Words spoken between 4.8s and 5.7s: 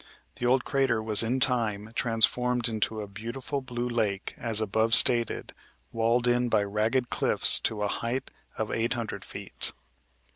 stated,